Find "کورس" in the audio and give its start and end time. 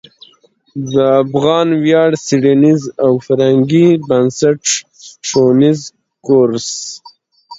6.25-6.69